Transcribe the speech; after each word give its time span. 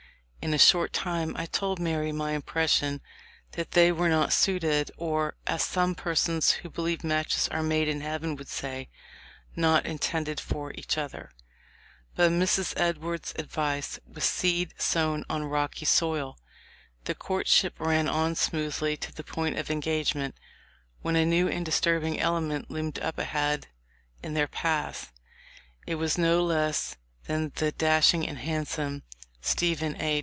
In 0.43 0.55
a 0.55 0.57
short 0.57 0.91
time 0.91 1.35
I 1.37 1.45
told 1.45 1.77
Mary 1.79 2.11
my 2.11 2.31
impression 2.31 2.99
that 3.51 3.73
they 3.73 3.91
were 3.91 4.09
not 4.09 4.33
suited, 4.33 4.89
or, 4.97 5.35
as 5.45 5.63
some 5.63 5.93
persons 5.93 6.49
who 6.51 6.69
believe 6.71 7.03
matches 7.03 7.47
are 7.49 7.61
made 7.61 7.87
in 7.87 8.01
heaven 8.01 8.35
would 8.35 8.47
say, 8.47 8.89
not 9.55 9.85
intended 9.85 10.39
for 10.39 10.73
each 10.73 10.97
other." 10.97 11.29
But 12.15 12.31
Mrs. 12.31 12.73
Edwards' 12.75 13.35
advise 13.37 13.99
was 14.11 14.23
seed 14.23 14.73
sown 14.79 15.25
on 15.29 15.43
rocky 15.43 15.85
soil. 15.85 16.39
The 17.03 17.13
courtship 17.13 17.79
ran 17.79 18.07
on 18.09 18.33
smoothly 18.33 18.97
to 18.97 19.13
the 19.13 19.23
point 19.23 19.59
of 19.59 19.69
engagement, 19.69 20.33
when 21.03 21.15
a 21.15 21.23
new 21.23 21.49
and 21.49 21.63
disturb 21.63 22.03
ing 22.03 22.19
element 22.19 22.71
loomed 22.71 22.97
up 22.97 23.19
ahead 23.19 23.67
in 24.23 24.33
their 24.33 24.47
paths. 24.47 25.11
It 25.85 25.95
was 25.95 26.17
no 26.17 26.43
less 26.43 26.97
than 27.27 27.51
the 27.57 27.71
dashing 27.71 28.27
and 28.27 28.39
handsome 28.39 29.03
Stephen 29.43 29.95
A. 30.01 30.19